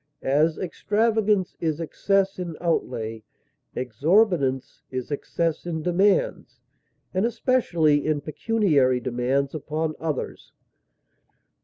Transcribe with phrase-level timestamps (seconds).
[0.23, 3.21] As extravagance is excess in outlay,
[3.75, 6.59] exorbitance is excess in demands,
[7.13, 10.53] and especially in pecuniary demands upon others.